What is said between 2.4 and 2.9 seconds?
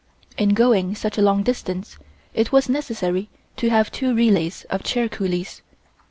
was